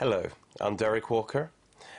Hello, 0.00 0.28
I'm 0.58 0.76
Derek 0.76 1.10
Walker, 1.10 1.50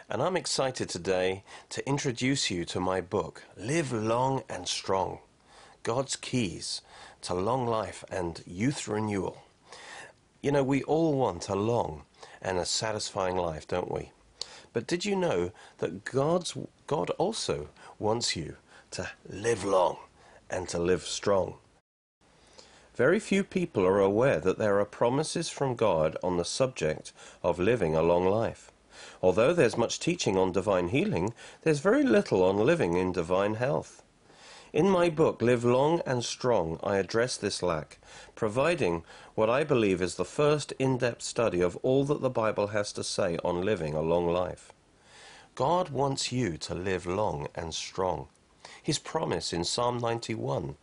and 0.10 0.24
I'm 0.24 0.36
excited 0.36 0.90
today 0.90 1.44
to 1.70 1.88
introduce 1.88 2.50
you 2.50 2.66
to 2.66 2.80
my 2.80 3.00
book, 3.00 3.44
Live 3.56 3.94
Long 3.94 4.42
and 4.50 4.68
Strong 4.68 5.20
God's 5.84 6.16
Keys 6.16 6.82
to 7.22 7.36
Long 7.36 7.68
Life 7.68 8.04
and 8.10 8.42
Youth 8.48 8.88
Renewal. 8.88 9.44
You 10.42 10.52
know, 10.52 10.64
we 10.64 10.82
all 10.82 11.14
want 11.14 11.48
a 11.48 11.54
long 11.54 12.02
and 12.42 12.58
a 12.58 12.66
satisfying 12.66 13.36
life, 13.36 13.68
don't 13.68 13.92
we? 13.92 14.10
But 14.74 14.88
did 14.88 15.06
you 15.06 15.16
know 15.16 15.52
that 15.78 16.04
God's, 16.04 16.58
God 16.88 17.12
also 17.20 17.70
wants 18.00 18.36
you 18.36 18.56
to 18.98 19.12
live 19.30 19.64
long 19.64 19.98
and 20.50 20.68
to 20.70 20.80
live 20.80 21.04
strong? 21.04 21.60
Very 23.02 23.20
few 23.20 23.44
people 23.44 23.84
are 23.84 24.00
aware 24.00 24.40
that 24.40 24.60
there 24.60 24.80
are 24.80 24.86
promises 24.86 25.50
from 25.50 25.74
God 25.76 26.16
on 26.22 26.38
the 26.38 26.46
subject 26.46 27.12
of 27.42 27.58
living 27.58 27.96
a 27.96 28.04
long 28.04 28.28
life. 28.28 28.72
Although 29.24 29.54
there's 29.54 29.76
much 29.76 30.00
teaching 30.00 30.38
on 30.38 30.52
divine 30.52 30.90
healing, 30.90 31.34
there's 31.64 31.80
very 31.80 32.04
little 32.04 32.44
on 32.44 32.58
living 32.58 32.98
in 32.98 33.12
divine 33.12 33.56
health. 33.56 34.04
In 34.72 34.88
my 34.88 35.10
book, 35.10 35.42
Live 35.42 35.66
Long 35.66 36.04
and 36.06 36.24
Strong, 36.24 36.80
I 36.84 36.98
address 36.98 37.38
this 37.38 37.64
lack, 37.64 37.98
providing 38.36 39.04
what 39.34 39.50
I 39.50 39.64
believe 39.64 40.00
is 40.00 40.14
the 40.14 40.24
first 40.24 40.72
in 40.78 41.00
depth 41.00 41.24
study 41.24 41.60
of 41.60 41.78
all 41.78 42.04
that 42.06 42.22
the 42.22 42.30
Bible 42.30 42.68
has 42.68 42.94
to 42.94 43.04
say 43.04 43.40
on 43.44 43.66
living 43.66 43.96
a 43.96 44.02
long 44.02 44.28
life. 44.28 44.74
God 45.56 45.90
wants 45.90 46.32
you 46.32 46.56
to 46.58 46.76
live 46.76 47.08
long 47.08 47.48
and 47.56 47.74
strong. 47.74 48.28
His 48.84 49.00
promise 49.00 49.54
in 49.54 49.64
Psalm 49.64 49.98
91 49.98 50.76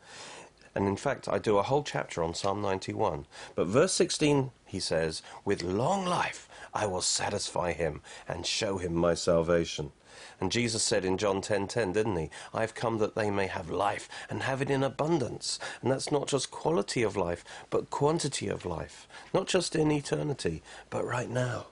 and 0.78 0.86
in 0.86 0.94
fact, 0.94 1.26
I 1.28 1.40
do 1.40 1.58
a 1.58 1.64
whole 1.64 1.82
chapter 1.82 2.22
on 2.22 2.34
Psalm 2.34 2.62
91. 2.62 3.26
But 3.56 3.66
verse 3.66 3.92
16, 3.94 4.52
he 4.64 4.78
says, 4.78 5.22
With 5.44 5.64
long 5.64 6.06
life 6.06 6.48
I 6.72 6.86
will 6.86 7.02
satisfy 7.02 7.72
him 7.72 8.00
and 8.28 8.46
show 8.46 8.78
him 8.78 8.94
my 8.94 9.14
salvation. 9.14 9.90
And 10.40 10.52
Jesus 10.52 10.84
said 10.84 11.04
in 11.04 11.18
John 11.18 11.38
10:10, 11.38 11.42
10, 11.42 11.66
10, 11.66 11.92
didn't 11.94 12.16
he? 12.16 12.30
I've 12.54 12.76
come 12.76 12.98
that 12.98 13.16
they 13.16 13.28
may 13.28 13.48
have 13.48 13.70
life 13.70 14.08
and 14.30 14.44
have 14.44 14.62
it 14.62 14.70
in 14.70 14.84
abundance. 14.84 15.58
And 15.82 15.90
that's 15.90 16.12
not 16.12 16.28
just 16.28 16.52
quality 16.52 17.02
of 17.02 17.16
life, 17.16 17.44
but 17.70 17.90
quantity 17.90 18.46
of 18.46 18.64
life. 18.64 19.08
Not 19.34 19.48
just 19.48 19.74
in 19.74 19.90
eternity, 19.90 20.62
but 20.90 21.04
right 21.04 21.28
now. 21.28 21.66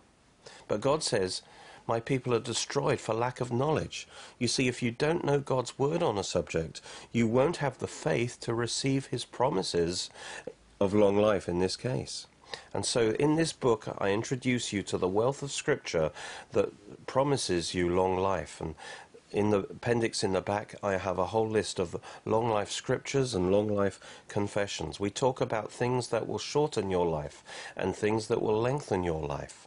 But 0.66 0.80
God 0.80 1.04
says, 1.04 1.42
my 1.86 2.00
people 2.00 2.34
are 2.34 2.40
destroyed 2.40 3.00
for 3.00 3.14
lack 3.14 3.40
of 3.40 3.52
knowledge. 3.52 4.06
You 4.38 4.48
see, 4.48 4.68
if 4.68 4.82
you 4.82 4.90
don't 4.90 5.24
know 5.24 5.40
God's 5.40 5.78
word 5.78 6.02
on 6.02 6.18
a 6.18 6.24
subject, 6.24 6.80
you 7.12 7.26
won't 7.26 7.58
have 7.58 7.78
the 7.78 7.86
faith 7.86 8.38
to 8.40 8.54
receive 8.54 9.06
his 9.06 9.24
promises 9.24 10.10
of 10.80 10.94
long 10.94 11.16
life 11.16 11.48
in 11.48 11.58
this 11.58 11.76
case. 11.76 12.26
And 12.72 12.86
so 12.86 13.10
in 13.12 13.36
this 13.36 13.52
book, 13.52 13.88
I 13.98 14.10
introduce 14.10 14.72
you 14.72 14.82
to 14.84 14.98
the 14.98 15.08
wealth 15.08 15.42
of 15.42 15.50
scripture 15.50 16.10
that 16.52 16.72
promises 17.06 17.74
you 17.74 17.88
long 17.88 18.16
life. 18.18 18.60
And 18.60 18.74
in 19.32 19.50
the 19.50 19.58
appendix 19.58 20.22
in 20.22 20.32
the 20.32 20.40
back, 20.40 20.76
I 20.82 20.96
have 20.96 21.18
a 21.18 21.26
whole 21.26 21.48
list 21.48 21.78
of 21.78 21.96
long 22.24 22.48
life 22.48 22.70
scriptures 22.70 23.34
and 23.34 23.50
long 23.50 23.68
life 23.68 24.00
confessions. 24.28 25.00
We 25.00 25.10
talk 25.10 25.40
about 25.40 25.72
things 25.72 26.08
that 26.08 26.28
will 26.28 26.38
shorten 26.38 26.90
your 26.90 27.06
life 27.06 27.42
and 27.76 27.94
things 27.94 28.28
that 28.28 28.42
will 28.42 28.60
lengthen 28.60 29.02
your 29.02 29.22
life. 29.22 29.65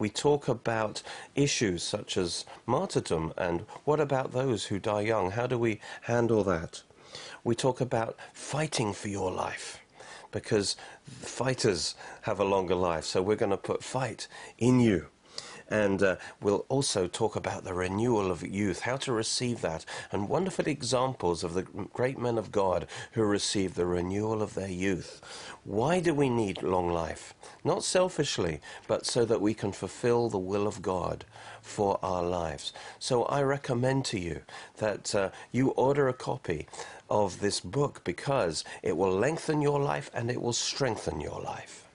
We 0.00 0.08
talk 0.08 0.48
about 0.48 1.02
issues 1.34 1.82
such 1.82 2.16
as 2.16 2.46
martyrdom 2.64 3.34
and 3.36 3.66
what 3.84 4.00
about 4.00 4.32
those 4.32 4.64
who 4.64 4.78
die 4.78 5.02
young? 5.02 5.32
How 5.32 5.46
do 5.46 5.58
we 5.58 5.78
handle 6.00 6.42
that? 6.44 6.82
We 7.44 7.54
talk 7.54 7.82
about 7.82 8.16
fighting 8.32 8.94
for 8.94 9.08
your 9.08 9.30
life 9.30 9.78
because 10.32 10.74
fighters 11.04 11.96
have 12.22 12.40
a 12.40 12.44
longer 12.44 12.74
life, 12.74 13.04
so 13.04 13.20
we're 13.20 13.36
going 13.36 13.50
to 13.50 13.58
put 13.58 13.84
fight 13.84 14.26
in 14.56 14.80
you. 14.80 15.08
And 15.70 16.02
uh, 16.02 16.16
we'll 16.42 16.66
also 16.68 17.06
talk 17.06 17.36
about 17.36 17.64
the 17.64 17.74
renewal 17.74 18.30
of 18.30 18.42
youth, 18.42 18.80
how 18.80 18.96
to 18.98 19.12
receive 19.12 19.60
that, 19.60 19.84
and 20.10 20.28
wonderful 20.28 20.66
examples 20.66 21.44
of 21.44 21.54
the 21.54 21.62
great 21.62 22.18
men 22.18 22.36
of 22.38 22.50
God 22.50 22.86
who 23.12 23.22
received 23.22 23.76
the 23.76 23.86
renewal 23.86 24.42
of 24.42 24.54
their 24.54 24.68
youth. 24.68 25.20
Why 25.64 26.00
do 26.00 26.12
we 26.12 26.28
need 26.28 26.62
long 26.62 26.90
life? 26.92 27.34
Not 27.62 27.84
selfishly, 27.84 28.60
but 28.88 29.06
so 29.06 29.24
that 29.24 29.40
we 29.40 29.54
can 29.54 29.72
fulfill 29.72 30.28
the 30.28 30.38
will 30.38 30.66
of 30.66 30.82
God 30.82 31.24
for 31.62 31.98
our 32.02 32.22
lives. 32.22 32.72
So 32.98 33.24
I 33.24 33.42
recommend 33.42 34.04
to 34.06 34.18
you 34.18 34.40
that 34.78 35.14
uh, 35.14 35.30
you 35.52 35.70
order 35.70 36.08
a 36.08 36.14
copy 36.14 36.66
of 37.08 37.40
this 37.40 37.60
book 37.60 38.02
because 38.04 38.64
it 38.82 38.96
will 38.96 39.12
lengthen 39.12 39.60
your 39.60 39.80
life 39.80 40.10
and 40.14 40.30
it 40.30 40.40
will 40.40 40.52
strengthen 40.52 41.20
your 41.20 41.40
life. 41.40 41.89